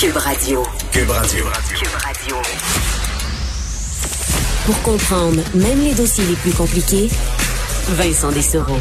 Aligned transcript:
Cube 0.00 0.16
Radio. 0.16 0.62
Cube 0.92 1.10
Radio. 1.10 1.44
Cube 1.74 1.88
Radio. 2.04 2.36
Pour 4.64 4.80
comprendre 4.82 5.42
même 5.54 5.82
les 5.82 5.92
dossiers 5.92 6.24
les 6.24 6.36
plus 6.36 6.52
compliqués, 6.52 7.08
Vincent 7.88 8.30
Dessereau. 8.30 8.78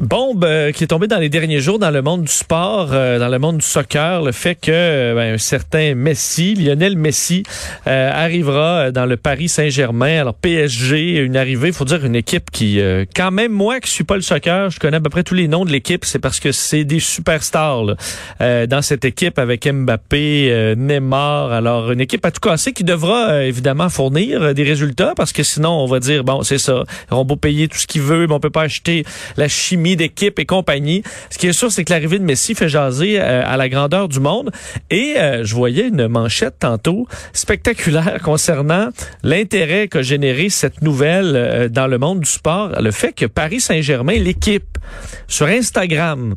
Bombe 0.00 0.44
euh, 0.44 0.72
qui 0.72 0.84
est 0.84 0.86
tombée 0.86 1.08
dans 1.08 1.18
les 1.18 1.28
derniers 1.28 1.60
jours 1.60 1.78
dans 1.78 1.90
le 1.90 2.00
monde 2.00 2.22
du 2.22 2.32
sport, 2.32 2.88
euh, 2.92 3.18
dans 3.18 3.28
le 3.28 3.38
monde 3.38 3.58
du 3.58 3.66
soccer, 3.66 4.22
le 4.22 4.32
fait 4.32 4.54
que 4.54 4.70
euh, 4.70 5.14
ben, 5.14 5.34
un 5.34 5.38
certain 5.38 5.94
Messi, 5.94 6.54
Lionel 6.54 6.96
Messi, 6.96 7.42
arrivera 7.84 8.92
dans 8.92 9.04
le 9.04 9.18
Paris 9.18 9.50
Saint-Germain. 9.50 10.20
Alors 10.20 10.34
PSG, 10.34 11.18
une 11.18 11.36
arrivée, 11.36 11.70
faut 11.70 11.84
dire 11.84 12.04
une 12.04 12.16
équipe 12.16 12.50
qui, 12.50 12.80
quand 13.14 13.30
même 13.30 13.52
moi 13.52 13.80
qui 13.80 13.90
suis 13.90 14.04
pas 14.04 14.14
le 14.14 14.22
soccer, 14.22 14.70
je 14.70 14.78
connais 14.78 14.96
à 14.96 15.00
peu 15.00 15.10
près 15.10 15.22
tous 15.22 15.34
les 15.34 15.48
noms 15.48 15.64
de 15.64 15.70
l'équipe, 15.70 16.04
c'est 16.04 16.18
parce 16.18 16.40
que 16.40 16.52
c'est 16.52 16.84
des 16.84 17.00
superstars 17.00 17.84
là, 17.84 18.66
dans 18.66 18.82
cette 18.82 19.04
équipe 19.04 19.38
avec 19.38 19.66
Mbappé, 19.66 20.74
Neymar. 20.76 21.52
Alors 21.52 21.90
une 21.90 22.00
équipe 22.00 22.24
à 22.24 22.30
tout 22.30 22.40
casser 22.40 22.72
qui 22.72 22.84
devra 22.84 23.44
évidemment 23.44 23.88
fournir 23.88 24.54
des 24.54 24.62
résultats 24.62 25.14
parce 25.16 25.32
que 25.32 25.42
sinon 25.42 25.70
on 25.70 25.86
va 25.86 26.00
dire 26.00 26.24
bon 26.24 26.42
c'est 26.42 26.58
ça, 26.58 26.84
on 27.10 27.24
va 27.24 27.36
payer 27.36 27.68
tout 27.68 27.78
ce 27.78 27.86
qu'il 27.86 28.02
veut, 28.02 28.26
mais 28.26 28.34
on 28.34 28.40
peut 28.40 28.50
pas 28.50 28.62
acheter 28.62 29.04
la 29.36 29.48
chimie 29.48 29.89
d'équipe 29.96 30.38
et 30.38 30.46
compagnie. 30.46 31.02
Ce 31.30 31.38
qui 31.38 31.46
est 31.46 31.52
sûr, 31.52 31.70
c'est 31.70 31.84
que 31.84 31.92
l'arrivée 31.92 32.18
de 32.18 32.24
Messi 32.24 32.54
fait 32.54 32.68
jaser 32.68 33.20
euh, 33.20 33.42
à 33.44 33.56
la 33.56 33.68
grandeur 33.68 34.08
du 34.08 34.20
monde. 34.20 34.50
Et 34.90 35.14
euh, 35.16 35.44
je 35.44 35.54
voyais 35.54 35.88
une 35.88 36.08
manchette 36.08 36.58
tantôt 36.60 37.06
spectaculaire 37.32 38.18
concernant 38.22 38.88
l'intérêt 39.22 39.88
qu'a 39.88 40.02
généré 40.02 40.48
cette 40.48 40.82
nouvelle 40.82 41.32
euh, 41.34 41.68
dans 41.68 41.86
le 41.86 41.98
monde 41.98 42.20
du 42.20 42.30
sport. 42.30 42.70
Le 42.80 42.90
fait 42.90 43.12
que 43.12 43.26
Paris 43.26 43.60
Saint-Germain, 43.60 44.14
l'équipe, 44.14 44.78
sur 45.28 45.46
Instagram, 45.46 46.34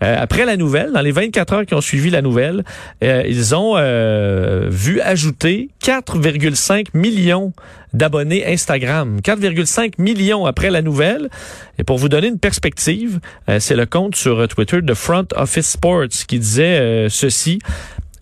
après 0.00 0.44
la 0.44 0.56
nouvelle, 0.56 0.92
dans 0.92 1.00
les 1.00 1.12
24 1.12 1.52
heures 1.52 1.66
qui 1.66 1.74
ont 1.74 1.80
suivi 1.80 2.10
la 2.10 2.22
nouvelle, 2.22 2.64
ils 3.02 3.54
ont 3.54 3.76
vu 4.68 5.00
ajouter 5.00 5.70
4,5 5.82 6.88
millions 6.94 7.52
d'abonnés 7.96 8.46
Instagram. 8.46 9.20
4,5 9.20 9.94
millions 9.98 10.46
après 10.46 10.70
la 10.70 10.82
nouvelle. 10.82 11.28
Et 11.78 11.84
pour 11.84 11.98
vous 11.98 12.08
donner 12.08 12.28
une 12.28 12.38
perspective, 12.38 13.20
euh, 13.48 13.58
c'est 13.58 13.76
le 13.76 13.86
compte 13.86 14.14
sur 14.14 14.46
Twitter 14.48 14.82
de 14.82 14.94
Front 14.94 15.26
Office 15.34 15.70
Sports 15.70 16.08
qui 16.28 16.38
disait 16.38 16.78
euh, 16.78 17.08
ceci. 17.08 17.58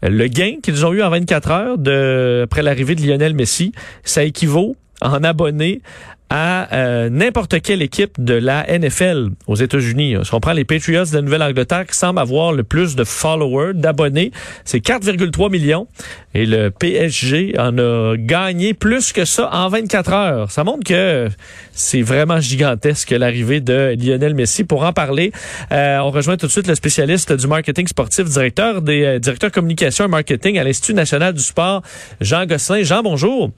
Le 0.02 0.26
gain 0.28 0.56
qu'ils 0.62 0.84
ont 0.84 0.92
eu 0.92 1.02
en 1.02 1.10
24 1.10 1.50
heures 1.50 1.78
de, 1.78 2.42
après 2.44 2.62
l'arrivée 2.62 2.94
de 2.94 3.06
Lionel 3.06 3.34
Messi, 3.34 3.72
ça 4.02 4.22
équivaut 4.22 4.76
en 5.00 5.24
abonnés 5.24 5.80
à 6.30 6.72
euh, 6.74 7.10
n'importe 7.10 7.60
quelle 7.60 7.82
équipe 7.82 8.22
de 8.22 8.34
la 8.34 8.66
NFL 8.66 9.30
aux 9.46 9.54
États-Unis. 9.54 10.16
Si 10.24 10.34
on 10.34 10.40
prend 10.40 10.52
les 10.52 10.64
Patriots 10.64 11.04
de 11.04 11.20
Nouvelle-Angleterre 11.20 11.86
qui 11.86 11.96
semblent 11.96 12.18
avoir 12.18 12.52
le 12.52 12.64
plus 12.64 12.96
de 12.96 13.04
followers, 13.04 13.74
d'abonnés, 13.74 14.32
c'est 14.64 14.84
4,3 14.84 15.50
millions. 15.50 15.86
Et 16.34 16.46
le 16.46 16.70
PSG 16.70 17.54
en 17.58 17.78
a 17.78 18.16
gagné 18.16 18.74
plus 18.74 19.12
que 19.12 19.24
ça 19.24 19.48
en 19.52 19.68
24 19.68 20.12
heures. 20.12 20.50
Ça 20.50 20.64
montre 20.64 20.84
que 20.84 21.28
c'est 21.72 22.02
vraiment 22.02 22.40
gigantesque 22.40 23.10
l'arrivée 23.10 23.60
de 23.60 23.94
Lionel 23.98 24.34
Messi. 24.34 24.64
Pour 24.64 24.84
en 24.84 24.92
parler, 24.92 25.30
euh, 25.72 25.98
on 25.98 26.10
rejoint 26.10 26.36
tout 26.36 26.46
de 26.46 26.52
suite 26.52 26.66
le 26.66 26.74
spécialiste 26.74 27.32
du 27.32 27.46
marketing 27.46 27.86
sportif, 27.86 28.24
directeur 28.24 28.82
des 28.82 29.04
euh, 29.04 29.50
communication 29.50 30.06
et 30.06 30.08
marketing 30.08 30.58
à 30.58 30.64
l'Institut 30.64 30.94
national 30.94 31.34
du 31.34 31.42
sport, 31.42 31.82
Jean 32.20 32.46
Gosselin. 32.46 32.82
Jean, 32.82 33.02
bonjour. 33.02 33.50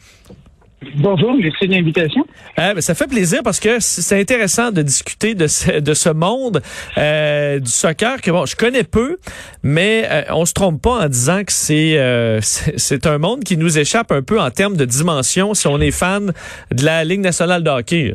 Bonjour, 0.97 1.35
merci 1.41 1.67
de 1.67 1.73
l'invitation. 1.73 2.27
Euh, 2.59 2.75
ben, 2.75 2.81
ça 2.83 2.95
fait 2.95 3.07
plaisir 3.07 3.41
parce 3.43 3.61
que 3.61 3.81
c'est 3.81 4.21
intéressant 4.21 4.71
de 4.71 4.83
discuter 4.83 5.35
de 5.35 5.47
ce, 5.47 5.81
de 5.81 5.95
ce 5.95 6.11
monde 6.11 6.61
euh, 6.99 7.59
du 7.59 7.71
soccer 7.71 8.21
que 8.21 8.31
bon, 8.31 8.45
je 8.45 8.57
connais 8.57 8.85
peu, 8.85 9.17
mais 9.63 10.07
euh, 10.11 10.23
on 10.31 10.45
se 10.45 10.53
trompe 10.53 10.83
pas 10.83 11.05
en 11.05 11.09
disant 11.09 11.45
que 11.45 11.53
c'est 11.53 11.99
euh, 11.99 12.41
c'est 12.43 13.07
un 13.07 13.17
monde 13.17 13.43
qui 13.43 13.57
nous 13.57 13.79
échappe 13.79 14.13
un 14.13 14.23
peu 14.23 14.39
en 14.39 14.51
termes 14.51 14.77
de 14.77 14.85
dimension 14.85 15.55
si 15.55 15.67
on 15.67 15.81
est 15.81 15.91
fan 15.91 16.33
de 16.71 16.85
la 16.85 17.05
Ligue 17.05 17.21
nationale 17.21 17.63
de 17.63 17.71
hockey. 17.71 18.15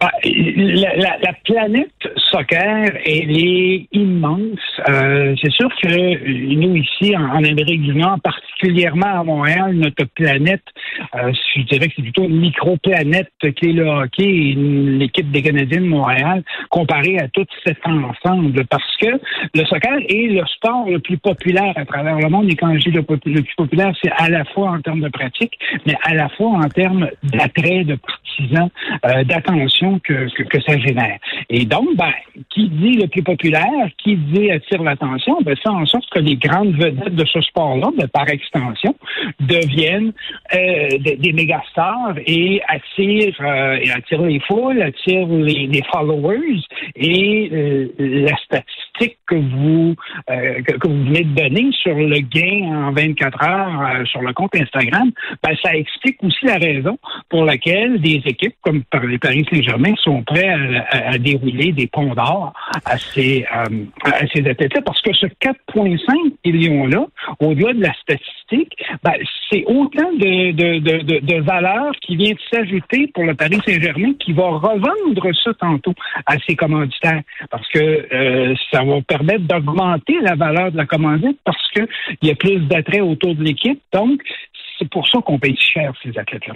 Ah, 0.00 0.10
la, 0.24 0.96
la, 0.96 1.18
la, 1.22 1.32
planète 1.44 2.08
soccer, 2.30 2.90
elle 3.04 3.36
est 3.36 3.88
immense. 3.92 4.58
Euh, 4.88 5.34
c'est 5.42 5.50
sûr 5.52 5.68
que 5.82 6.54
nous, 6.54 6.76
ici, 6.76 7.16
en, 7.16 7.44
Amérique 7.44 7.82
du 7.82 7.94
Nord, 7.94 8.18
particulièrement 8.22 9.20
à 9.20 9.24
Montréal, 9.24 9.74
notre 9.74 10.04
planète, 10.04 10.64
euh, 11.14 11.32
je 11.56 11.62
dirais 11.62 11.88
que 11.88 11.94
c'est 11.96 12.02
plutôt 12.02 12.24
une 12.24 12.40
micro-planète 12.40 13.30
qui 13.56 13.70
est 13.70 13.72
le 13.72 13.86
hockey 13.86 14.54
l'équipe 14.56 15.30
des 15.30 15.42
Canadiens 15.42 15.80
de 15.80 15.86
Montréal, 15.86 16.42
comparée 16.70 17.18
à 17.18 17.28
tout 17.28 17.46
cet 17.66 17.78
ensemble. 17.86 18.64
Parce 18.66 18.96
que 18.98 19.20
le 19.54 19.64
soccer 19.64 19.98
est 20.08 20.28
le 20.28 20.44
sport 20.46 20.88
le 20.88 20.98
plus 20.98 21.18
populaire 21.18 21.72
à 21.76 21.84
travers 21.84 22.18
le 22.18 22.28
monde. 22.28 22.50
Et 22.50 22.56
quand 22.56 22.72
je 22.74 22.80
dis 22.80 22.90
le, 22.90 23.02
plus 23.02 23.54
populaire, 23.56 23.92
c'est 24.02 24.12
à 24.16 24.28
la 24.28 24.44
fois 24.44 24.70
en 24.70 24.80
termes 24.80 25.00
de 25.00 25.08
pratique, 25.08 25.58
mais 25.86 25.94
à 26.02 26.14
la 26.14 26.28
fois 26.30 26.50
en 26.50 26.68
termes 26.68 27.08
d'attrait, 27.22 27.84
de 27.84 27.96
partisans, 27.96 28.70
euh, 29.06 29.24
d'attention 29.24 29.77
que, 30.02 30.28
que, 30.44 30.60
ça 30.62 30.78
génère. 30.78 31.18
Et 31.48 31.64
donc, 31.64 31.96
ben, 31.96 32.12
qui 32.50 32.68
dit 32.68 32.94
le 32.94 33.06
plus 33.06 33.22
populaire, 33.22 33.88
qui 33.98 34.16
dit 34.16 34.50
attire 34.50 34.82
l'attention, 34.82 35.38
ben, 35.42 35.56
ça 35.64 35.72
en 35.72 35.86
sorte 35.86 36.08
que 36.10 36.20
les 36.20 36.36
grandes 36.36 36.74
vedettes 36.74 37.14
de 37.14 37.24
ce 37.24 37.40
sport-là, 37.40 37.88
ben, 37.96 38.08
par 38.08 38.28
extension, 38.28 38.94
deviennent 39.40 40.12
euh, 40.54 40.88
des, 40.98 41.16
des 41.16 41.32
méga 41.32 41.62
stars 41.70 42.14
et 42.26 42.60
attirent, 42.68 43.40
euh, 43.40 43.78
et 43.80 43.90
attirent 43.90 44.22
les 44.22 44.40
foules, 44.40 44.82
attirent 44.82 45.28
les, 45.28 45.66
les 45.66 45.82
followers 45.92 46.60
et 46.96 47.50
euh, 47.52 48.26
que 49.26 49.34
vous 49.34 49.94
euh, 50.30 50.62
que, 50.62 50.86
vous 50.86 51.04
venez 51.04 51.24
de 51.24 51.34
donner 51.34 51.70
sur 51.72 51.94
le 51.94 52.20
gain 52.20 52.88
en 52.88 52.92
24 52.92 53.42
heures 53.42 54.06
sur 54.06 54.22
le 54.22 54.32
compte 54.32 54.54
Instagram, 54.54 55.10
ben, 55.42 55.54
ça 55.62 55.74
explique 55.74 56.22
aussi 56.22 56.46
la 56.46 56.56
raison 56.56 56.98
pour 57.28 57.44
laquelle 57.44 58.00
des 58.00 58.22
équipes 58.24 58.54
comme 58.62 58.82
Paris 58.84 59.46
Saint-Germain 59.50 59.94
sont 59.98 60.22
prêts 60.22 60.48
à, 60.90 61.18
dérouler 61.18 61.72
des 61.72 61.86
ponts 61.86 62.14
d'or 62.14 62.52
à 62.84 62.98
ces, 62.98 63.44
euh, 63.54 63.84
à 64.04 64.26
ces 64.32 64.46
athlètes-là. 64.48 64.82
Parce 64.82 65.00
que 65.02 65.12
ce 65.14 65.26
4,5 65.26 66.32
millions-là, 66.44 67.06
au-delà 67.40 67.72
de 67.72 67.82
la 67.82 67.92
statistique, 67.94 68.37
ben, 68.50 69.12
c'est 69.50 69.64
autant 69.66 70.12
de, 70.12 70.52
de, 70.52 70.78
de, 70.78 71.20
de, 71.20 71.40
valeur 71.40 71.92
qui 72.00 72.16
vient 72.16 72.32
de 72.32 72.38
s'ajouter 72.50 73.10
pour 73.14 73.24
le 73.24 73.34
Paris 73.34 73.58
Saint-Germain 73.66 74.12
qui 74.18 74.32
va 74.32 74.48
revendre 74.48 75.34
ça 75.42 75.52
tantôt 75.54 75.94
à 76.26 76.36
ses 76.46 76.56
commanditaires 76.56 77.22
parce 77.50 77.66
que 77.68 77.78
euh, 77.78 78.54
ça 78.72 78.84
va 78.84 79.00
permettre 79.02 79.42
d'augmenter 79.42 80.18
la 80.22 80.34
valeur 80.34 80.72
de 80.72 80.76
la 80.76 80.86
commandite 80.86 81.38
parce 81.44 81.70
qu'il 81.72 81.88
y 82.22 82.30
a 82.30 82.34
plus 82.34 82.60
d'attrait 82.60 83.00
autour 83.00 83.34
de 83.34 83.44
l'équipe. 83.44 83.80
Donc, 83.92 84.20
c'est 84.78 84.88
pour 84.88 85.06
ça 85.08 85.18
qu'on 85.24 85.38
paye 85.38 85.56
cher 85.56 85.92
ces 86.02 86.16
athlètes-là. 86.16 86.54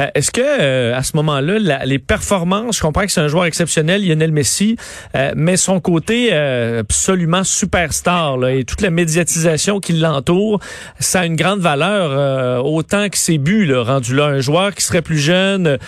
Euh, 0.00 0.06
est-ce 0.14 0.30
que 0.30 0.40
euh, 0.40 0.96
à 0.96 1.02
ce 1.02 1.16
moment-là, 1.16 1.84
les 1.84 1.98
performances, 1.98 2.78
je 2.78 2.82
comprends 2.82 3.02
que 3.02 3.12
c'est 3.12 3.20
un 3.20 3.28
joueur 3.28 3.44
exceptionnel, 3.44 4.06
Lionel 4.06 4.32
Messi, 4.32 4.76
euh, 5.14 5.32
mais 5.36 5.56
son 5.56 5.80
côté 5.80 6.32
absolument 6.32 7.44
superstar 7.44 8.46
et 8.48 8.64
toute 8.64 8.80
la 8.80 8.90
médiatisation 8.90 9.80
qui 9.80 9.92
l'entoure, 9.92 10.60
ça 10.98 11.20
a 11.20 11.26
une 11.26 11.36
grande 11.36 11.60
valeur, 11.60 12.64
autant 12.64 13.08
que 13.08 13.18
ses 13.18 13.38
buts 13.38 13.66
là, 13.66 13.82
rendus 13.82 14.14
là. 14.14 14.26
Un 14.26 14.40
joueur 14.40 14.74
qui 14.74 14.82
serait 14.82 15.02
plus 15.02 15.18
jeune, 15.18 15.78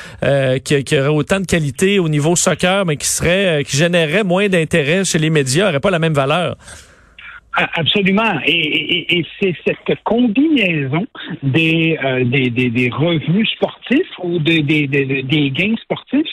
qui, 0.65 0.85
qui, 0.85 0.99
aurait 0.99 1.09
autant 1.09 1.41
de 1.41 1.47
qualité 1.47 1.99
au 1.99 2.09
niveau 2.09 2.37
soccer, 2.37 2.85
mais 2.85 2.97
qui 2.97 3.07
serait, 3.07 3.65
qui 3.65 3.77
générerait 3.77 4.25
moins 4.25 4.49
d'intérêt 4.49 5.05
chez 5.05 5.19
les 5.19 5.31
médias, 5.31 5.67
n'aurait 5.67 5.81
pas 5.81 5.91
la 5.91 5.99
même 5.99 6.15
valeur. 6.15 6.57
Absolument. 7.75 8.41
Et, 8.47 9.25
c'est 9.41 9.55
cette 9.67 10.03
combinaison 10.05 11.07
des, 11.43 11.99
euh, 12.03 12.25
des, 12.25 12.91
revenus 12.91 13.49
sportifs 13.51 14.19
ou 14.23 14.39
des, 14.39 14.63
des, 14.63 14.87
des, 14.87 15.51
gains 15.51 15.77
sportifs 15.83 16.29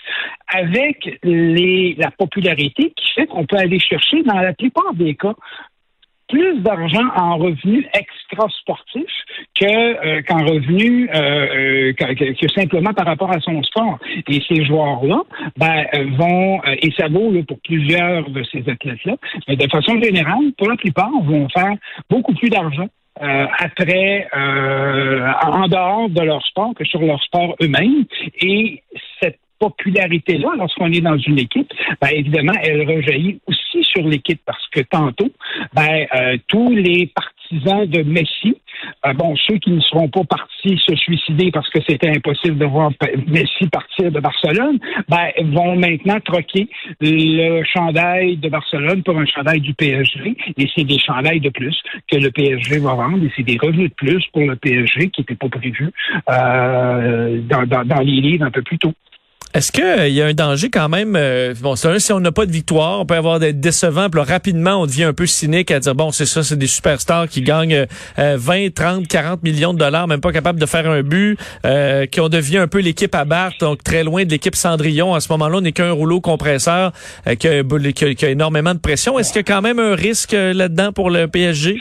avec 0.48 1.20
les, 1.24 1.96
la 1.98 2.12
popularité 2.12 2.94
qui 2.96 3.14
fait 3.16 3.28
qu'on 3.28 3.46
peut 3.46 3.58
aller 3.58 3.80
chercher, 3.80 4.24
dans 4.24 4.40
la 4.40 4.54
plupart 4.54 4.94
des 4.94 5.16
cas, 5.16 5.36
plus 6.28 6.60
d'argent 6.62 7.08
en 7.16 7.38
revenus 7.38 7.86
extra-sportifs 7.94 9.06
que 9.56 9.66
euh, 9.66 10.22
qu'en 10.24 10.44
revenus 10.46 11.10
euh, 11.14 11.94
que, 11.94 12.48
simplement 12.54 12.94
par 12.94 13.06
rapport 13.06 13.32
à 13.32 13.40
son 13.40 13.62
sport. 13.64 13.98
Et 14.28 14.42
ces 14.48 14.66
joueurs-là 14.66 15.22
ben, 15.58 15.86
vont, 16.18 16.62
et 16.66 16.92
ça 16.98 17.08
vaut 17.08 17.32
pour 17.48 17.60
plusieurs 17.64 18.30
de 18.30 18.44
ces 18.44 18.70
athlètes-là, 18.70 19.16
mais 19.48 19.56
de 19.56 19.68
façon 19.70 20.02
générale, 20.02 20.52
pour 20.58 20.70
la 20.70 20.76
plupart, 20.76 21.12
vont 21.24 21.48
faire 21.50 21.76
beaucoup 22.10 22.34
plus 22.34 22.50
d'argent 22.50 22.88
après 23.20 24.28
en 24.34 25.68
dehors 25.68 26.10
de 26.10 26.22
leur 26.22 26.46
sport 26.46 26.74
que 26.76 26.86
sur 26.86 27.02
leur 27.02 27.22
sport 27.24 27.56
eux-mêmes. 27.62 28.06
Et 28.42 28.84
cette 29.22 29.40
popularité-là, 29.60 30.50
lorsqu'on 30.58 30.92
est 30.92 31.02
dans 31.02 31.18
une 31.18 31.40
équipe, 31.40 31.72
ben, 32.02 32.10
évidemment, 32.12 32.54
elle 32.62 32.88
rejaillit 32.88 33.40
aussi 33.48 33.67
sur 33.84 34.08
l'équipe 34.08 34.42
parce 34.46 34.68
que 34.70 34.82
tantôt, 34.82 35.32
ben, 35.74 36.06
euh, 36.16 36.38
tous 36.48 36.70
les 36.70 37.08
partisans 37.08 37.86
de 37.86 38.04
Messi, 38.04 38.58
euh, 39.06 39.14
bon, 39.14 39.36
ceux 39.36 39.58
qui 39.58 39.72
ne 39.72 39.80
seront 39.80 40.08
pas 40.10 40.24
partis 40.24 40.78
se 40.86 40.96
suicider 40.96 41.52
parce 41.52 41.70
que 41.70 41.80
c'était 41.88 42.10
impossible 42.10 42.58
de 42.58 42.66
voir 42.66 42.92
Messi 43.28 43.68
partir 43.72 44.12
de 44.12 44.20
Barcelone, 44.20 44.80
ben, 45.08 45.30
vont 45.54 45.76
maintenant 45.76 46.20
troquer 46.20 46.70
le 47.02 47.64
chandail 47.64 48.38
de 48.38 48.50
Barcelone 48.50 49.04
pour 49.04 49.18
un 49.18 49.26
chandail 49.26 49.62
du 49.62 49.74
PSG. 49.74 50.36
Et 50.58 50.68
c'est 50.76 50.84
des 50.84 51.00
chandails 51.00 51.40
de 51.40 51.50
plus 51.50 51.80
que 52.12 52.18
le 52.18 52.32
PSG 52.32 52.80
va 52.80 52.94
vendre 52.94 53.24
et 53.24 53.32
c'est 53.36 53.44
des 53.44 53.58
revenus 53.62 53.90
de 53.90 53.96
plus 53.96 54.26
pour 54.34 54.44
le 54.44 54.56
PSG 54.56 55.10
qui 55.10 55.22
n'étaient 55.22 55.36
pas 55.36 55.50
prévus 55.50 55.92
euh, 56.30 57.42
dans, 57.42 57.66
dans, 57.66 57.86
dans 57.86 58.02
les 58.02 58.22
livres 58.22 58.46
un 58.46 58.52
peu 58.52 58.62
plus 58.62 58.78
tôt. 58.78 58.94
Est-ce 59.54 59.72
qu'il 59.72 59.84
euh, 59.84 60.08
y 60.10 60.22
a 60.22 60.26
un 60.26 60.34
danger 60.34 60.70
quand 60.70 60.90
même? 60.90 61.16
Euh, 61.16 61.54
bon, 61.60 61.76
c'est 61.76 62.00
si 62.00 62.12
on 62.12 62.20
n'a 62.20 62.32
pas 62.32 62.46
de 62.46 62.52
victoire, 62.52 63.00
on 63.00 63.06
peut 63.06 63.16
avoir 63.16 63.40
des 63.40 63.54
décevants. 63.54 64.10
Puis 64.10 64.22
rapidement, 64.22 64.82
on 64.82 64.86
devient 64.86 65.06
un 65.06 65.14
peu 65.14 65.26
cynique 65.26 65.72
à 65.72 65.80
dire, 65.80 65.96
bon, 65.96 66.12
c'est 66.12 66.26
ça, 66.26 66.44
c'est 66.44 66.58
des 66.58 66.68
superstars 66.68 67.28
qui 67.28 67.42
gagnent 67.42 67.86
20, 68.18 68.74
30, 68.74 69.08
40 69.08 69.44
millions 69.44 69.74
de 69.74 69.80
dollars, 69.80 70.08
même 70.08 70.22
pas 70.22 70.32
capables 70.32 70.60
de 70.60 70.66
faire 70.66 70.90
un 70.90 71.02
but, 71.02 71.40
euh, 71.66 72.06
qu'on 72.14 72.30
devient 72.30 72.58
un 72.58 72.68
peu 72.68 72.80
l'équipe 72.80 73.14
à 73.16 73.26
battre, 73.26 73.58
donc 73.60 73.84
très 73.84 74.04
loin 74.04 74.26
de 74.26 74.30
l'équipe 74.30 74.56
Cendrillon. 74.56 75.16
À 75.16 75.22
ce 75.22 75.32
moment-là, 75.32 75.58
on 75.58 75.62
n'est 75.62 75.72
qu'un 75.72 75.92
rouleau 75.92 76.22
compresseur 76.22 76.92
euh, 77.28 77.36
qui, 77.36 77.48
a, 77.48 77.64
qui, 78.14 78.26
a, 78.26 78.30
énormément 78.30 78.74
de 78.74 78.80
pression. 78.80 79.18
Est-ce 79.18 79.30
qu'il 79.32 79.40
y 79.40 79.46
a 79.52 79.56
quand 79.56 79.62
même 79.62 79.80
un 79.80 79.96
risque 79.96 80.34
là-dedans 80.34 80.92
pour 80.92 81.10
le 81.10 81.28
PSG? 81.28 81.78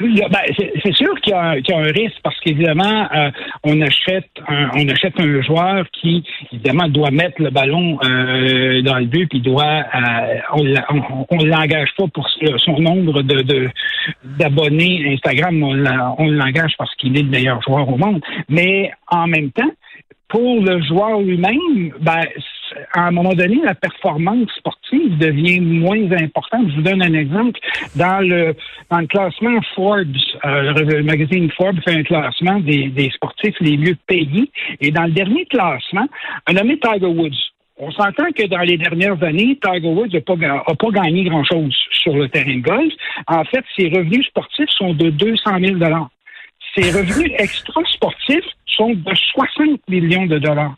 Ben, 0.00 0.40
c'est 0.82 0.94
sûr 0.94 1.20
qu'il 1.20 1.32
y, 1.32 1.34
a 1.34 1.78
un 1.78 1.92
risque 1.92 2.16
parce 2.22 2.38
qu'évidemment, 2.40 3.08
euh, 3.14 3.30
on 3.64 3.80
achète 3.80 4.28
un, 4.48 4.70
on 4.74 4.88
achète 4.88 5.18
un 5.18 5.42
joueur 5.42 5.84
qui 5.92 6.24
évidemment 6.52 6.88
doit 6.88 7.10
mettre 7.10 7.42
le 7.42 7.50
ballon 7.50 7.98
euh, 8.04 8.82
dans 8.82 8.98
le 8.98 9.06
but 9.06 9.28
puis 9.28 9.40
doit 9.40 9.84
euh, 9.94 10.38
on, 10.54 11.26
on, 11.30 11.44
l'engage 11.44 11.90
pas 11.96 12.06
pour 12.12 12.28
son 12.58 12.78
nombre 12.78 13.22
de 13.22 13.68
d'abonnés 14.24 15.12
Instagram, 15.12 15.62
on 15.62 16.28
l'engage 16.28 16.74
parce 16.78 16.94
qu'il 16.96 17.16
est 17.18 17.22
le 17.22 17.30
meilleur 17.30 17.60
joueur 17.62 17.88
au 17.88 17.96
monde. 17.96 18.20
Mais 18.48 18.92
en 19.10 19.26
même 19.26 19.50
temps, 19.50 19.70
pour 20.28 20.60
le 20.62 20.82
joueur 20.82 21.20
lui-même, 21.20 21.92
ben, 22.00 22.24
à 22.92 23.06
un 23.06 23.10
moment 23.10 23.34
donné, 23.34 23.60
la 23.62 23.74
performance 23.74 24.48
sportive 24.56 25.18
devient 25.18 25.60
moins 25.60 26.10
importante. 26.12 26.68
Je 26.70 26.76
vous 26.76 26.82
donne 26.82 27.02
un 27.02 27.14
exemple. 27.14 27.58
Dans 27.94 28.20
le, 28.20 28.54
dans 28.90 28.98
le 28.98 29.06
classement 29.06 29.60
Forbes, 29.74 30.16
euh, 30.44 30.72
le 30.72 31.02
magazine 31.02 31.50
Forbes 31.52 31.78
fait 31.84 31.94
un 31.94 32.02
classement 32.02 32.60
des, 32.60 32.88
des 32.88 33.10
sportifs 33.10 33.56
les 33.60 33.76
mieux 33.76 33.96
payés. 34.06 34.50
Et 34.80 34.90
dans 34.90 35.04
le 35.04 35.12
dernier 35.12 35.46
classement, 35.46 36.06
on 36.48 36.56
a 36.56 36.62
Tiger 36.62 37.06
Woods. 37.06 37.52
On 37.78 37.90
s'entend 37.90 38.32
que 38.34 38.46
dans 38.46 38.60
les 38.60 38.78
dernières 38.78 39.22
années, 39.22 39.58
Tiger 39.62 39.88
Woods 39.88 40.08
n'a 40.12 40.20
pas, 40.20 40.36
pas 40.36 40.90
gagné 40.90 41.24
grand-chose 41.24 41.76
sur 41.90 42.16
le 42.16 42.28
terrain 42.28 42.56
de 42.56 42.62
golf. 42.62 42.92
En 43.26 43.44
fait, 43.44 43.64
ses 43.76 43.88
revenus 43.88 44.26
sportifs 44.26 44.70
sont 44.70 44.94
de 44.94 45.10
200 45.10 45.58
000 45.60 45.78
Ses 46.74 46.90
revenus 46.90 47.32
extra-sportifs 47.38 48.46
sont 48.66 48.94
de 48.94 49.14
60 49.14 49.80
millions 49.88 50.26
de 50.26 50.38
dollars. 50.38 50.74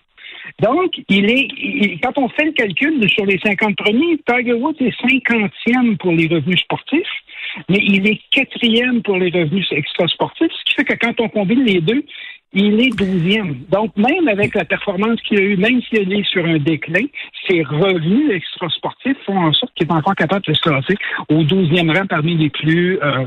Donc, 0.60 0.92
il 1.08 1.30
est, 1.30 1.98
quand 2.02 2.18
on 2.18 2.28
fait 2.28 2.46
le 2.46 2.52
calcul 2.52 3.08
sur 3.08 3.26
les 3.26 3.38
50 3.38 3.76
premiers, 3.76 4.18
Tiger 4.26 4.54
Woods 4.54 4.76
est 4.80 4.94
50e 5.00 5.96
pour 5.96 6.12
les 6.12 6.26
revenus 6.26 6.60
sportifs, 6.60 7.06
mais 7.68 7.78
il 7.78 8.06
est 8.08 8.20
quatrième 8.30 9.02
pour 9.02 9.16
les 9.16 9.30
revenus 9.30 9.66
extra-sportifs, 9.70 10.50
ce 10.52 10.64
qui 10.64 10.74
fait 10.74 10.84
que 10.84 10.94
quand 10.94 11.20
on 11.20 11.28
combine 11.28 11.64
les 11.64 11.80
deux, 11.80 12.04
il 12.54 12.80
est 12.80 12.96
douzième. 12.96 13.56
Donc, 13.70 13.94
même 13.96 14.26
avec 14.26 14.54
la 14.54 14.64
performance 14.64 15.20
qu'il 15.22 15.38
a 15.38 15.42
eue, 15.42 15.56
même 15.58 15.82
s'il 15.82 16.10
est 16.12 16.24
sur 16.30 16.44
un 16.46 16.56
déclin, 16.56 17.04
ses 17.46 17.62
revenus 17.62 18.30
extra-sportifs 18.32 19.18
font 19.26 19.36
en 19.36 19.52
sorte 19.52 19.72
qu'il 19.74 19.86
est 19.86 19.92
encore 19.92 20.14
capable 20.14 20.44
de 20.46 20.54
se 20.54 20.60
classer 20.62 20.94
au 21.28 21.42
douzième 21.42 21.90
rang 21.90 22.06
parmi 22.08 22.36
les 22.36 22.48
plus 22.48 22.98
euh, 23.02 23.26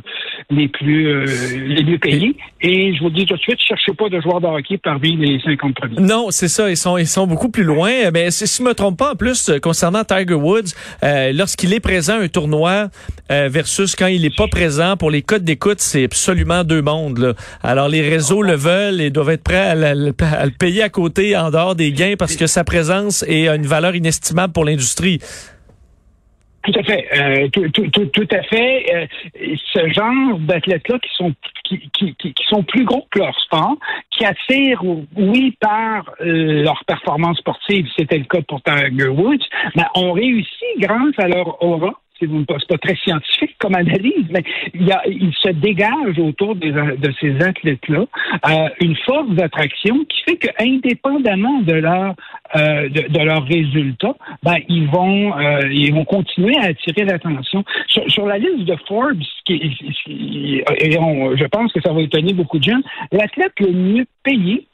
les 0.49 0.67
plus 0.67 1.07
euh, 1.07 1.25
les 1.67 1.83
mieux 1.83 1.99
payés. 1.99 2.35
Et 2.61 2.95
je 2.95 2.99
vous 3.03 3.11
dis 3.11 3.25
tout 3.27 3.35
de 3.35 3.39
suite, 3.39 3.59
cherchez 3.59 3.93
pas 3.93 4.09
de 4.09 4.19
joueurs 4.21 4.41
de 4.41 4.47
hockey 4.47 4.79
parmi 4.79 5.15
les 5.15 5.39
50 5.39 5.75
premiers. 5.75 5.99
Non, 5.99 6.31
c'est 6.31 6.47
ça. 6.47 6.69
Ils 6.71 6.77
sont 6.77 6.97
ils 6.97 7.07
sont 7.07 7.27
beaucoup 7.27 7.49
plus 7.49 7.63
loin. 7.63 7.91
Mais 8.11 8.31
si 8.31 8.45
je 8.45 8.63
me 8.67 8.73
trompe 8.73 8.97
pas, 8.97 9.11
en 9.11 9.15
plus 9.15 9.49
euh, 9.49 9.59
concernant 9.59 10.03
Tiger 10.03 10.33
Woods, 10.33 10.73
lorsqu'il 11.33 11.73
est 11.73 11.79
présent 11.79 12.13
à 12.13 12.23
un 12.23 12.27
tournoi 12.27 12.87
versus 13.29 13.95
quand 13.95 14.07
il 14.07 14.25
est 14.25 14.35
pas 14.35 14.47
présent 14.47 14.97
pour 14.97 15.11
les 15.11 15.21
codes 15.21 15.43
d'écoute, 15.43 15.79
c'est 15.79 16.03
absolument 16.03 16.63
deux 16.63 16.81
mondes. 16.81 17.19
Là. 17.19 17.33
Alors 17.63 17.87
les 17.87 18.01
réseaux 18.01 18.41
le 18.41 18.55
veulent 18.55 18.99
et 18.99 19.10
doivent 19.11 19.29
être 19.29 19.43
prêts 19.43 19.69
à, 19.69 19.75
le 19.75 20.57
payer 20.57 20.83
à 20.83 20.89
côté 20.89 21.35
en 21.37 21.51
dehors 21.51 21.75
des 21.75 21.91
gains 21.91 22.15
parce 22.17 22.35
que 22.35 22.47
sa 22.47 22.63
présence 22.63 23.23
est 23.27 23.47
une 23.47 23.65
valeur 23.65 23.95
inestimable 23.95 24.53
pour 24.53 24.65
l'industrie. 24.65 25.19
Tout 26.63 26.79
à 26.79 26.83
fait, 26.83 27.07
euh, 27.17 27.47
tout, 27.49 28.27
à 28.31 28.43
fait. 28.43 28.85
Euh, 28.93 29.05
ce 29.73 29.89
genre 29.93 30.37
d'athlètes-là 30.39 30.99
qui 30.99 31.09
sont 31.15 31.33
qui, 31.63 32.35
sont 32.49 32.63
plus 32.63 32.83
gros 32.83 33.07
que 33.11 33.19
leur 33.19 33.39
sport, 33.39 33.77
qui 34.11 34.25
attirent, 34.25 34.83
oui, 35.15 35.57
par 35.59 36.03
euh, 36.21 36.61
leur 36.63 36.83
performance 36.85 37.37
sportive, 37.37 37.87
c'était 37.97 38.19
le 38.19 38.25
cas 38.25 38.41
pour 38.47 38.61
Tiger 38.61 39.07
Woods, 39.07 39.45
mais 39.75 39.83
ont 39.95 40.11
réussi 40.11 40.65
grâce 40.77 41.17
à 41.17 41.27
leur 41.27 41.63
aura 41.63 41.99
c'est 42.21 42.67
pas 42.67 42.77
très 42.77 42.95
scientifique 42.95 43.55
comme 43.59 43.75
analyse, 43.75 44.25
mais 44.29 44.43
il, 44.73 44.87
y 44.87 44.91
a, 44.91 45.01
il 45.07 45.33
se 45.33 45.49
dégage 45.49 46.19
autour 46.19 46.55
de 46.55 47.11
ces 47.19 47.41
athlètes-là 47.41 48.05
euh, 48.47 48.69
une 48.79 48.95
force 48.97 49.29
d'attraction 49.29 50.05
qui 50.05 50.21
fait 50.23 50.37
que, 50.37 50.47
indépendamment 50.59 51.61
de 51.61 51.73
leur 51.73 52.15
euh, 52.55 52.89
de, 52.89 53.23
leurs 53.23 53.45
résultats, 53.45 54.15
ben 54.43 54.57
ils 54.67 54.87
vont 54.87 55.37
euh, 55.37 55.67
ils 55.71 55.93
vont 55.93 56.05
continuer 56.05 56.55
à 56.57 56.67
attirer 56.67 57.05
l'attention. 57.05 57.63
Sur, 57.87 58.25
la 58.25 58.37
liste 58.37 58.65
de 58.65 58.75
Forbes, 58.87 59.21
je 59.47 61.47
pense 61.47 61.73
que 61.73 61.81
ça 61.81 61.93
va 61.93 62.01
étonner 62.01 62.33
beaucoup 62.33 62.59
de 62.59 62.63
gens, 62.63 62.81
l'athlète 63.11 63.53
le 63.59 63.71
mieux 63.71 64.05
payé 64.23 64.67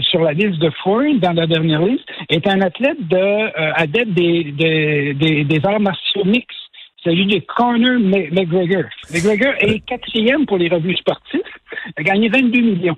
sur 0.00 0.22
la 0.22 0.32
liste 0.32 0.58
de 0.58 0.70
Forbes, 0.82 1.18
dans 1.18 1.32
la 1.32 1.46
dernière 1.46 1.84
liste, 1.84 2.04
est 2.28 2.46
un 2.48 2.60
athlète 2.60 3.06
de 3.08 3.78
adepte 3.78 4.12
des, 4.12 5.44
des 5.44 5.60
arts 5.64 5.80
martiaux 5.80 6.24
mixtes 6.24 6.63
celui 7.04 7.26
de 7.26 7.38
Conor 7.40 8.00
McGregor. 8.00 8.84
McGregor 9.12 9.54
est 9.60 9.80
quatrième 9.80 10.46
pour 10.46 10.58
les 10.58 10.68
revenus 10.68 10.98
sportifs. 10.98 11.40
Il 11.86 12.00
a 12.00 12.02
gagné 12.02 12.28
22 12.28 12.60
millions. 12.60 12.96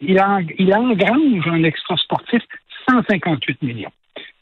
Il, 0.00 0.20
en, 0.20 0.40
il 0.58 0.74
engrange 0.74 1.46
un 1.46 1.62
extra 1.62 1.96
sportif 1.96 2.42
158 2.88 3.62
millions. 3.62 3.92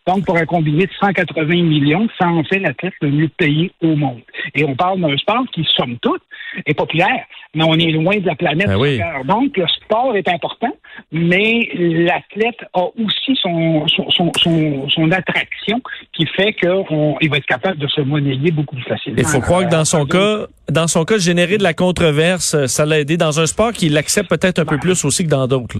Donc, 0.07 0.25
pour 0.25 0.37
un 0.37 0.47
combiné 0.47 0.87
de 0.87 0.93
180 1.01 1.47
millions, 1.47 2.09
ça 2.21 2.27
en 2.27 2.43
fait 2.43 2.59
l'athlète 2.59 2.95
le 3.01 3.11
mieux 3.11 3.29
payé 3.29 3.71
au 3.83 3.95
monde. 3.95 4.21
Et 4.55 4.65
on 4.65 4.75
parle 4.75 5.01
d'un 5.01 5.17
sport 5.17 5.45
qui, 5.55 5.65
somme 5.77 5.97
toute, 6.03 6.23
est 6.67 6.75
populaire, 6.75 7.25
mais 7.55 7.63
on 7.65 7.75
est 7.75 7.93
loin 7.93 8.17
de 8.19 8.27
la 8.27 8.35
planète. 8.35 8.67
Ben 8.67 9.25
Donc, 9.25 9.57
le 9.57 9.67
sport 9.69 10.17
est 10.17 10.29
important, 10.29 10.75
mais 11.13 11.69
l'athlète 11.75 12.59
a 12.75 12.83
aussi 12.83 13.39
son, 13.41 13.87
son, 13.87 14.33
son, 14.37 14.89
son, 14.89 15.11
attraction 15.13 15.81
qui 16.13 16.27
fait 16.27 16.53
qu'il 16.55 17.31
va 17.31 17.37
être 17.37 17.47
capable 17.47 17.79
de 17.79 17.87
se 17.87 18.01
monnayer 18.01 18.51
beaucoup 18.51 18.75
plus 18.75 18.85
facilement. 18.85 19.19
Il 19.19 19.25
faut 19.25 19.41
croire 19.41 19.67
que 19.67 19.71
dans 19.71 19.85
son 19.85 20.05
cas, 20.05 20.47
dans 20.69 20.89
son 20.89 21.05
cas, 21.05 21.19
générer 21.19 21.59
de 21.59 21.63
la 21.63 21.75
controverse, 21.75 22.67
ça 22.67 22.87
l'a 22.87 22.99
aidé 22.99 23.17
dans 23.17 23.39
un 23.39 23.47
sport 23.47 23.73
qui 23.73 23.89
l'accepte 23.89 24.29
peut-être 24.29 24.59
un 24.59 24.65
peu 24.65 24.77
ben. 24.77 24.81
plus 24.81 25.05
aussi 25.05 25.25
que 25.25 25.31
dans 25.31 25.47
d'autres. 25.47 25.79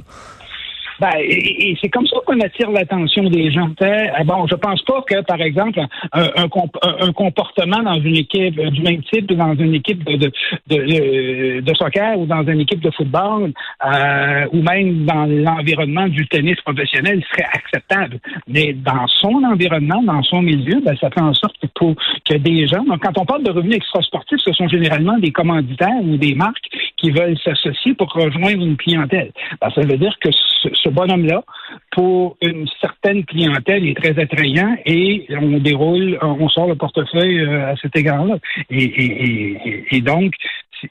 Ben, 1.03 1.11
et, 1.19 1.77
c'est 1.83 1.89
comme 1.89 2.07
ça 2.07 2.17
qu'on 2.25 2.39
attire 2.39 2.71
l'attention 2.71 3.25
des 3.25 3.51
gens. 3.51 3.71
Eh, 3.81 4.23
bon, 4.25 4.47
je 4.47 4.55
pense 4.55 4.81
pas 4.83 5.03
que, 5.03 5.21
par 5.23 5.41
exemple, 5.41 5.81
un, 6.13 6.29
un, 6.37 7.13
comportement 7.13 7.83
dans 7.83 8.01
une 8.01 8.19
équipe 8.19 8.57
euh, 8.61 8.71
du 8.71 8.83
même 8.83 9.03
type 9.13 9.33
dans 9.33 9.53
une 9.57 9.75
équipe 9.75 10.05
de, 10.05 10.17
de, 10.17 10.33
de, 10.69 11.61
de 11.61 11.75
soccer 11.75 12.17
ou 12.21 12.27
dans 12.27 12.47
une 12.47 12.61
équipe 12.61 12.79
de 12.79 12.91
football 12.93 13.53
euh, 13.85 14.47
ou 14.53 14.63
même 14.63 15.05
dans 15.05 15.27
l'environnement 15.27 16.07
du 16.07 16.25
tennis 16.29 16.61
professionnel 16.61 17.21
serait 17.33 17.49
acceptable. 17.53 18.21
Mais 18.47 18.73
dans 18.73 19.09
son 19.09 19.43
environnement, 19.43 20.05
dans 20.05 20.23
son 20.23 20.41
milieu, 20.41 20.81
ben, 20.85 20.97
ça 21.01 21.11
fait 21.11 21.21
en 21.21 21.35
sorte 21.35 21.57
que, 21.61 21.85
que 22.31 22.39
des 22.39 22.69
gens, 22.69 22.85
donc 22.85 23.03
quand 23.03 23.19
on 23.19 23.25
parle 23.25 23.43
de 23.43 23.51
revenus 23.51 23.79
extrasportifs, 23.79 24.39
ce 24.39 24.53
sont 24.53 24.69
généralement 24.69 25.19
des 25.19 25.33
commanditaires 25.33 26.01
ou 26.01 26.17
des 26.17 26.37
marques 26.37 26.69
qui 27.03 27.11
veulent 27.11 27.37
s'associer 27.45 27.95
pour 27.95 28.13
rejoindre 28.13 28.65
une 28.65 28.77
clientèle. 28.77 29.33
Ben, 29.61 29.71
ça 29.75 29.81
veut 29.83 29.97
dire 29.97 30.17
que 30.21 30.31
ce, 30.31 30.89
bonhomme-là 30.89 31.43
pour 31.91 32.37
une 32.43 32.69
certaine 32.81 33.25
clientèle 33.25 33.87
est 33.89 33.97
très 34.01 34.19
attrayant 34.21 34.77
et 34.87 35.27
on 35.31 35.59
déroule, 35.59 36.19
on 36.23 36.49
sort 36.49 36.69
le 36.69 36.77
portefeuille 36.77 37.45
à 37.45 37.75
cet 37.81 37.97
égard-là. 37.97 38.37
Et, 38.71 40.01
donc, 40.03 40.35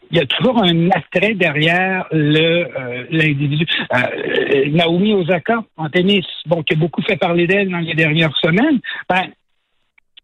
il 0.09 0.17
y 0.17 0.19
a 0.19 0.25
toujours 0.25 0.61
un 0.61 0.89
attrait 0.89 1.35
derrière 1.35 2.07
le 2.11 2.67
l'individu. 3.11 3.65
Naomi 4.71 5.13
Osaka 5.13 5.63
en 5.77 5.89
tennis, 5.89 6.25
bon, 6.45 6.63
qui 6.63 6.73
a 6.73 6.77
beaucoup 6.77 7.01
fait 7.03 7.17
parler 7.17 7.47
d'elle 7.47 7.69
dans 7.69 7.79
les 7.79 7.93
dernières 7.93 8.35
semaines, 8.37 8.79
ben, 9.09 9.27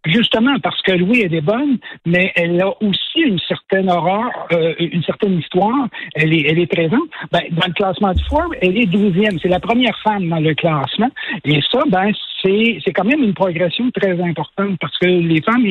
Justement 0.05 0.57
parce 0.59 0.81
que 0.83 0.93
Louis 0.93 1.21
est 1.21 1.29
des 1.29 1.41
bonnes, 1.41 1.77
mais 2.05 2.31
elle 2.35 2.61
a 2.61 2.69
aussi 2.81 3.19
une 3.19 3.39
certaine 3.39 3.89
horreur, 3.89 4.29
euh, 4.53 4.73
une 4.79 5.03
certaine 5.03 5.39
histoire. 5.39 5.87
Elle 6.15 6.33
est, 6.33 6.45
elle 6.47 6.59
est 6.59 6.67
présente. 6.67 7.09
Ben, 7.31 7.41
dans 7.51 7.67
le 7.67 7.73
classement 7.73 8.13
de 8.13 8.21
Forbes, 8.29 8.53
elle 8.61 8.77
est 8.77 8.85
douzième. 8.85 9.37
C'est 9.39 9.49
la 9.49 9.59
première 9.59 9.97
femme 10.03 10.29
dans 10.29 10.39
le 10.39 10.53
classement. 10.53 11.09
Et 11.43 11.59
ça, 11.71 11.79
ben, 11.89 12.11
c'est, 12.43 12.93
quand 12.93 13.03
même 13.03 13.23
une 13.23 13.33
progression 13.33 13.89
très 13.91 14.21
importante 14.21 14.77
parce 14.79 14.97
que 14.97 15.07
les 15.07 15.41
femmes, 15.41 15.65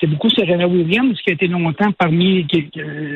c'est 0.00 0.06
beaucoup 0.06 0.30
Serena 0.30 0.66
Williams 0.66 1.18
qui 1.22 1.30
a 1.30 1.32
été 1.34 1.48
longtemps 1.48 1.92
parmi 1.98 2.46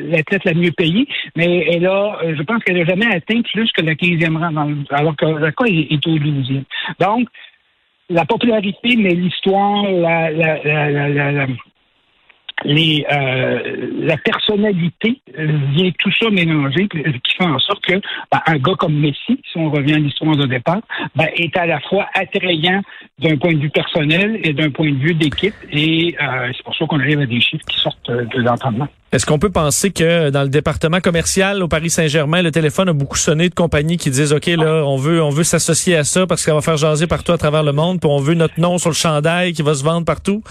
l'athlète 0.09 0.45
la 0.45 0.53
mieux 0.53 0.71
payée, 0.71 1.07
mais 1.35 1.65
elle 1.71 1.85
a, 1.85 2.19
euh, 2.23 2.35
je 2.37 2.43
pense 2.43 2.63
qu'elle 2.63 2.77
n'a 2.77 2.85
jamais 2.85 3.07
atteint 3.07 3.41
plus 3.53 3.71
que 3.71 3.81
le 3.81 3.93
15e 3.93 4.37
rang, 4.37 4.83
alors 4.89 5.15
que 5.15 5.39
Zaka 5.39 5.65
est, 5.67 5.93
est 5.93 6.07
au 6.07 6.17
12e. 6.17 6.63
Donc, 6.99 7.27
la 8.09 8.25
popularité, 8.25 8.95
mais 8.97 9.11
l'histoire, 9.11 9.83
la, 9.83 10.31
la, 10.31 11.11
la, 11.31 11.47
les, 12.63 13.05
euh, 13.11 13.89
la 13.99 14.17
personnalité 14.17 15.21
vient 15.37 15.91
tout 15.99 16.11
ça 16.19 16.29
mélanger, 16.29 16.87
qui 16.87 17.35
fait 17.37 17.43
en 17.43 17.59
sorte 17.59 17.83
que 17.85 17.95
ben, 18.31 18.39
un 18.45 18.57
gars 18.57 18.75
comme 18.77 18.95
Messi, 18.95 19.39
si 19.51 19.57
on 19.57 19.69
revient 19.69 19.95
à 19.95 19.99
l'histoire 19.99 20.35
de 20.35 20.45
départ, 20.45 20.81
ben, 21.15 21.27
est 21.35 21.55
à 21.57 21.65
la 21.65 21.79
fois 21.81 22.07
attrayant 22.13 22.81
d'un 23.19 23.37
point 23.37 23.53
de 23.53 23.59
vue 23.59 23.69
personnel 23.69 24.39
et 24.43 24.53
d'un 24.53 24.69
point 24.69 24.91
de 24.91 24.97
vue 24.97 25.13
d'équipe. 25.13 25.53
Et 25.71 26.15
euh, 26.21 26.51
c'est 26.55 26.63
pour 26.63 26.75
ça 26.75 26.85
qu'on 26.85 26.99
arrive 26.99 27.19
à 27.19 27.25
des 27.25 27.41
chiffres 27.41 27.65
qui 27.69 27.79
sortent 27.79 28.09
de 28.09 28.41
l'entendement. 28.41 28.87
Est-ce 29.11 29.25
qu'on 29.25 29.39
peut 29.39 29.51
penser 29.51 29.91
que 29.91 30.29
dans 30.29 30.43
le 30.43 30.49
département 30.49 30.99
commercial 30.99 31.63
au 31.63 31.67
Paris 31.67 31.89
Saint-Germain, 31.89 32.41
le 32.41 32.51
téléphone 32.51 32.89
a 32.89 32.93
beaucoup 32.93 33.17
sonné 33.17 33.47
de 33.49 33.55
compagnies 33.55 33.97
qui 33.97 34.09
disent 34.09 34.33
OK 34.33 34.47
là, 34.47 34.83
on 34.85 34.97
veut 34.97 35.23
on 35.23 35.29
veut 35.29 35.43
s'associer 35.43 35.95
à 35.95 36.03
ça 36.03 36.27
parce 36.27 36.45
qu'on 36.45 36.55
va 36.55 36.61
faire 36.61 36.75
jaser 36.75 37.07
partout 37.07 37.31
à 37.31 37.37
travers 37.37 37.63
le 37.63 37.71
monde, 37.71 38.01
puis 38.01 38.09
on 38.11 38.19
veut 38.19 38.33
notre 38.33 38.59
nom 38.59 38.77
sur 38.77 38.89
le 38.89 38.95
chandail 38.95 39.53
qui 39.53 39.61
va 39.61 39.73
se 39.73 39.83
vendre 39.83 40.05
partout? 40.05 40.43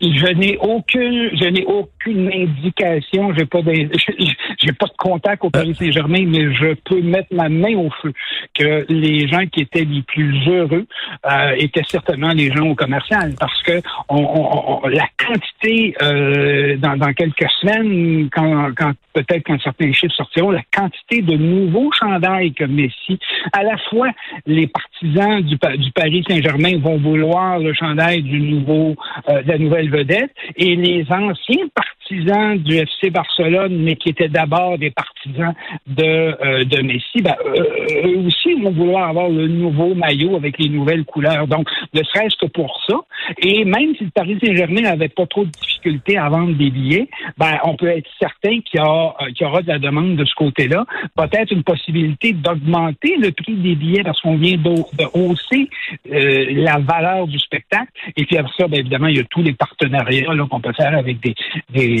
Je 0.00 0.32
n'ai 0.32 0.56
aucune, 0.58 1.30
je 1.36 1.48
n'ai 1.48 1.64
aucune 1.64 2.30
indication. 2.32 3.34
J'ai 3.36 3.44
pas, 3.44 3.60
j'ai 4.58 4.72
pas 4.72 4.86
de 4.86 4.96
contact 4.98 5.44
au 5.44 5.50
Paris 5.50 5.74
Saint-Germain, 5.78 6.24
mais 6.26 6.54
je 6.54 6.74
peux 6.84 7.02
mettre 7.02 7.28
ma 7.32 7.48
main 7.48 7.76
au 7.76 7.90
feu 8.02 8.12
que 8.54 8.86
les 8.88 9.28
gens 9.28 9.46
qui 9.46 9.60
étaient 9.60 9.84
les 9.84 10.02
plus 10.02 10.48
heureux 10.48 10.86
euh, 11.30 11.54
étaient 11.58 11.84
certainement 11.86 12.30
les 12.30 12.50
gens 12.50 12.66
au 12.66 12.74
commercial, 12.74 13.34
parce 13.38 13.62
que 13.62 13.80
on, 14.08 14.80
la 14.88 15.06
quantité 15.18 15.94
euh, 16.02 16.76
dans, 16.76 16.96
dans, 16.96 17.12
quelques 17.12 17.50
semaines, 17.60 18.28
quand, 18.30 18.70
quand 18.76 18.92
peut-être 19.12 19.42
quand 19.46 19.60
certains 19.60 19.92
chiffres 19.92 20.14
sortiront, 20.14 20.50
la 20.50 20.62
quantité 20.74 21.22
de 21.22 21.36
nouveaux 21.36 21.90
chandails 21.92 22.52
que 22.52 22.64
Messi, 22.64 23.18
à 23.52 23.62
la 23.62 23.76
fois 23.90 24.08
les 24.46 24.66
partisans 24.66 25.42
du, 25.42 25.56
du 25.56 25.92
Paris 25.92 26.24
Saint-Germain 26.28 26.78
vont 26.78 26.96
vouloir 26.96 27.58
le 27.58 27.74
chandail 27.74 28.22
du 28.22 28.40
nouveau, 28.40 28.96
euh, 29.28 29.42
de 29.42 29.48
la 29.48 29.58
nouvelle 29.58 29.89
vedette 29.90 30.30
et 30.56 30.76
les 30.76 31.04
anciens 31.10 31.68
partisans 32.10 32.58
du 32.58 32.76
FC 32.76 33.10
Barcelone, 33.10 33.82
mais 33.82 33.96
qui 33.96 34.08
étaient 34.10 34.28
d'abord 34.28 34.78
des 34.78 34.90
partisans 34.90 35.54
de, 35.86 36.04
euh, 36.04 36.64
de 36.64 36.82
Messi, 36.82 37.22
ben, 37.22 37.34
euh, 37.44 38.06
eux 38.06 38.18
aussi 38.26 38.54
vont 38.60 38.70
vouloir 38.70 39.08
avoir 39.08 39.28
le 39.28 39.46
nouveau 39.46 39.94
maillot 39.94 40.36
avec 40.36 40.58
les 40.58 40.68
nouvelles 40.68 41.04
couleurs. 41.04 41.46
Donc, 41.46 41.68
ne 41.94 42.02
serait-ce 42.02 42.36
que 42.36 42.50
pour 42.50 42.80
ça. 42.88 42.96
Et 43.38 43.64
même 43.64 43.94
si 43.96 44.04
le 44.04 44.10
Paris 44.10 44.38
Saint-Germain 44.44 44.82
n'avait 44.82 45.08
pas 45.08 45.26
trop 45.26 45.44
de 45.44 45.50
difficultés 45.50 46.16
à 46.16 46.28
vendre 46.28 46.54
des 46.56 46.70
billets, 46.70 47.08
ben, 47.38 47.58
on 47.64 47.76
peut 47.76 47.88
être 47.88 48.08
certain 48.18 48.60
qu'il 48.60 48.80
y, 48.80 48.82
a, 48.82 49.14
qu'il 49.34 49.46
y 49.46 49.48
aura 49.48 49.62
de 49.62 49.68
la 49.68 49.78
demande 49.78 50.16
de 50.16 50.24
ce 50.24 50.34
côté-là. 50.34 50.84
Peut-être 51.16 51.52
une 51.52 51.62
possibilité 51.62 52.32
d'augmenter 52.32 53.16
le 53.16 53.30
prix 53.30 53.54
des 53.54 53.74
billets 53.74 54.02
parce 54.02 54.20
qu'on 54.20 54.36
vient 54.36 54.56
de, 54.56 54.70
hausser 55.14 55.68
la 56.06 56.78
valeur 56.78 57.26
du 57.26 57.38
spectacle. 57.38 57.90
Et 58.16 58.24
puis 58.24 58.36
après 58.36 58.52
ça, 58.58 58.68
bien 58.68 58.80
évidemment, 58.80 59.06
il 59.06 59.16
y 59.16 59.20
a 59.20 59.24
tous 59.24 59.42
les 59.42 59.52
partenariats 59.52 60.34
qu'on 60.50 60.60
peut 60.60 60.72
faire 60.72 60.96
avec 60.96 61.20
des, 61.20 61.34
des, 61.72 61.99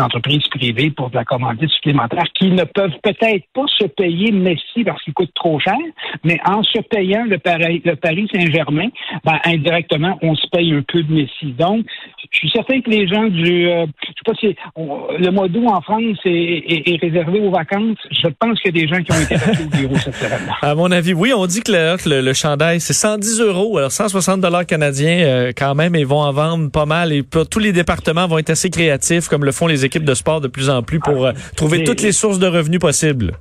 entreprises 0.00 0.46
privées 0.48 0.90
pour 0.90 1.10
de 1.10 1.16
la 1.16 1.24
commandite 1.24 1.70
supplémentaire 1.70 2.24
qui 2.34 2.50
ne 2.50 2.64
peuvent 2.64 2.98
peut-être 3.02 3.44
pas 3.54 3.66
se 3.78 3.86
payer 3.86 4.32
Messi 4.32 4.84
parce 4.84 5.02
qu'il 5.02 5.14
coûte 5.14 5.32
trop 5.34 5.58
cher, 5.60 5.76
mais 6.24 6.38
en 6.44 6.62
se 6.62 6.80
payant 6.80 7.24
le, 7.24 7.38
Paris, 7.38 7.82
le 7.84 7.96
Paris 7.96 8.28
Saint-Germain, 8.32 8.88
ben, 9.24 9.38
indirectement, 9.44 10.18
on 10.22 10.34
se 10.34 10.46
paye 10.48 10.72
un 10.72 10.82
peu 10.82 11.02
de 11.02 11.12
Messi. 11.12 11.52
Donc, 11.58 11.86
je 12.30 12.38
suis 12.38 12.50
certain 12.50 12.80
que 12.80 12.90
les 12.90 13.06
gens 13.08 13.24
du, 13.24 13.68
euh, 13.68 13.86
je 14.02 14.08
sais 14.08 14.24
pas 14.24 14.34
si 14.38 14.56
le 14.76 15.30
mois 15.30 15.48
d'août 15.48 15.66
en 15.66 15.80
France 15.80 16.18
est, 16.24 16.98
réservé 17.00 17.40
aux 17.40 17.50
vacances. 17.50 17.98
Je 18.10 18.28
pense 18.38 18.60
qu'il 18.60 18.76
y 18.76 18.78
a 18.78 18.86
des 18.86 18.88
gens 18.88 19.02
qui 19.02 19.12
ont 19.12 19.20
été 19.20 19.34
au 19.34 19.76
bureau 19.76 19.96
cette 19.96 20.14
semaine. 20.14 20.48
À 20.62 20.74
mon 20.74 20.90
avis, 20.90 21.14
oui, 21.14 21.32
on 21.34 21.46
dit 21.46 21.62
que 21.62 21.72
le, 21.72 22.20
le, 22.20 22.32
chandail 22.32 22.80
c'est 22.80 22.92
110 22.92 23.40
euros, 23.40 23.78
alors 23.78 23.90
160 23.90 24.40
dollars 24.40 24.66
canadiens 24.66 25.18
euh, 25.20 25.52
quand 25.56 25.74
même, 25.74 25.94
ils 25.96 26.06
vont 26.06 26.20
en 26.20 26.32
vendre 26.32 26.70
pas 26.70 26.86
mal 26.86 27.12
et 27.12 27.22
tous 27.50 27.58
les 27.58 27.72
départements 27.72 28.26
vont 28.26 28.38
être 28.38 28.50
assez 28.50 28.70
créatifs, 28.70 29.28
le 29.44 29.52
font 29.52 29.66
les 29.66 29.84
équipes 29.84 30.04
de 30.04 30.14
sport 30.14 30.40
de 30.40 30.48
plus 30.48 30.70
en 30.70 30.82
plus, 30.82 31.00
pour 31.00 31.26
euh, 31.26 31.32
trouver 31.56 31.84
toutes 31.84 32.02
les 32.02 32.12
sources 32.12 32.38
de 32.38 32.46
revenus 32.46 32.80
possibles 32.80 33.34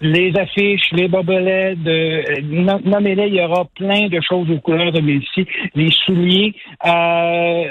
les 0.00 0.32
affiches, 0.36 0.90
les 0.92 1.08
bobelets, 1.08 1.74
de, 1.76 2.40
nommez-les, 2.88 3.28
il 3.28 3.34
y 3.34 3.42
aura 3.42 3.66
plein 3.76 4.08
de 4.08 4.20
choses 4.20 4.50
aux 4.50 4.60
couleurs 4.60 4.92
de 4.92 5.00
Messi. 5.00 5.46
Les 5.74 5.90
souliers, 5.90 6.54
euh, 6.86 7.64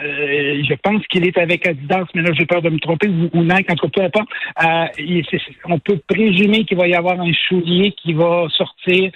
je 0.68 0.74
pense 0.84 1.06
qu'il 1.08 1.26
est 1.26 1.38
avec 1.38 1.68
Adidas, 1.68 2.06
mais 2.14 2.22
là 2.22 2.30
j'ai 2.38 2.46
peur 2.46 2.62
de 2.62 2.70
me 2.70 2.80
tromper, 2.80 3.08
ou, 3.08 3.30
ou 3.34 3.44
Nike, 3.44 3.72
en 3.72 3.76
tout 3.76 3.90
cas, 3.90 4.10
peu 4.10 4.20
euh, 4.64 5.22
on 5.66 5.80
peut 5.80 6.00
présumer 6.08 6.66
qu'il 6.66 6.78
va 6.78 6.88
y 6.88 6.94
avoir 6.94 7.20
un 7.20 7.32
soulier 7.48 7.94
qui 8.02 8.14
va 8.14 8.46
sortir 8.56 9.12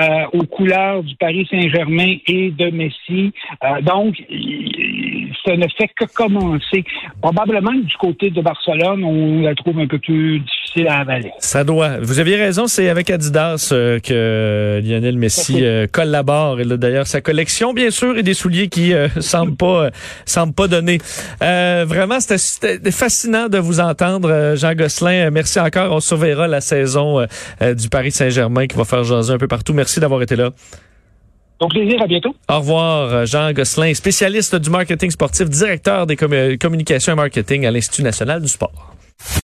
euh, 0.00 0.24
aux 0.32 0.44
couleurs 0.44 1.02
du 1.02 1.14
Paris 1.16 1.46
Saint-Germain 1.50 2.16
et 2.26 2.50
de 2.50 2.70
Messi. 2.70 3.32
Euh, 3.64 3.80
donc, 3.82 4.16
ça 5.44 5.56
ne 5.56 5.66
fait 5.76 5.88
que 5.96 6.04
commencer. 6.14 6.84
Probablement 7.22 7.72
du 7.72 7.96
côté 7.98 8.30
de 8.30 8.40
Barcelone, 8.40 9.04
on 9.04 9.40
la 9.40 9.54
trouve 9.54 9.78
un 9.78 9.86
peu 9.86 9.98
plus 9.98 10.40
difficile 10.40 10.88
à 10.88 10.98
avaler. 10.98 11.32
Ça 11.38 11.64
doit. 11.64 11.98
Vous 12.00 12.20
aviez 12.20 12.36
raison 12.36 12.57
c'est 12.66 12.88
avec 12.88 13.10
Adidas 13.10 13.70
euh, 13.72 14.00
que 14.00 14.80
Lionel 14.84 15.16
Messi 15.16 15.58
euh, 15.62 15.86
collabore. 15.90 16.60
Et 16.60 16.64
d'ailleurs, 16.64 17.06
sa 17.06 17.20
collection, 17.20 17.72
bien 17.72 17.90
sûr, 17.90 18.18
et 18.18 18.22
des 18.22 18.34
souliers 18.34 18.68
qui 18.68 18.92
euh, 18.92 19.08
semblent 19.20 19.56
pas 19.56 19.90
semblent 20.24 20.54
pas 20.54 20.66
donner. 20.66 20.98
vraiment, 21.40 22.18
c'était 22.20 22.90
fascinant 22.90 23.48
de 23.48 23.58
vous 23.58 23.80
entendre, 23.80 24.54
Jean 24.56 24.74
Gosselin. 24.74 25.30
Merci 25.30 25.60
encore. 25.60 25.92
On 25.92 26.00
surveillera 26.00 26.48
la 26.48 26.60
saison 26.60 27.26
du 27.60 27.88
Paris 27.88 28.12
Saint-Germain 28.12 28.66
qui 28.66 28.76
va 28.76 28.84
faire 28.84 29.04
jaser 29.04 29.32
un 29.32 29.38
peu 29.38 29.48
partout. 29.48 29.72
Merci 29.72 30.00
d'avoir 30.00 30.22
été 30.22 30.36
là. 30.36 30.50
Donc, 31.60 31.70
plaisir, 31.70 32.00
à 32.00 32.06
bientôt. 32.06 32.34
Au 32.48 32.58
revoir, 32.58 33.26
Jean 33.26 33.52
Gosselin, 33.52 33.92
spécialiste 33.94 34.56
du 34.56 34.70
marketing 34.70 35.10
sportif, 35.10 35.48
directeur 35.48 36.06
des 36.06 36.16
communications 36.16 37.12
et 37.12 37.16
marketing 37.16 37.66
à 37.66 37.70
l'Institut 37.70 38.02
national 38.02 38.42
du 38.42 38.48
sport. 38.48 38.97